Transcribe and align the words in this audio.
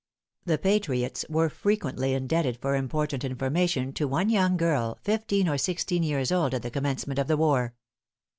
The 0.45 0.57
patriots 0.57 1.25
were 1.29 1.47
frequently 1.47 2.15
indebted 2.15 2.57
for 2.59 2.75
important 2.75 3.23
information 3.23 3.93
to 3.93 4.07
one 4.07 4.31
young 4.31 4.57
girl, 4.57 4.97
fifteen 5.03 5.47
or 5.47 5.59
sixteen 5.59 6.01
years 6.01 6.31
old 6.31 6.55
at 6.55 6.63
the 6.63 6.71
commencement 6.71 7.19
of 7.19 7.27
the 7.27 7.37
war. 7.37 7.75